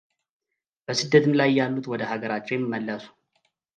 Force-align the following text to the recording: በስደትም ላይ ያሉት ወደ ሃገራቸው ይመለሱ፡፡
በስደትም 0.85 1.33
ላይ 1.39 1.49
ያሉት 1.59 1.85
ወደ 1.93 2.01
ሃገራቸው 2.13 2.57
ይመለሱ፡፡ 2.61 3.05